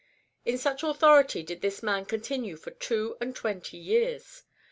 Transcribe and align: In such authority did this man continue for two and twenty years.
In 0.45 0.57
such 0.57 0.81
authority 0.81 1.43
did 1.43 1.61
this 1.61 1.83
man 1.83 2.05
continue 2.05 2.55
for 2.55 2.71
two 2.71 3.17
and 3.21 3.35
twenty 3.35 3.77
years. 3.77 4.41